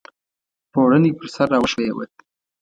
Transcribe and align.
پوړنی 0.71 1.11
پر 1.17 1.27
سر 1.35 1.47
را 1.53 1.57
وښویوه! 1.61 2.05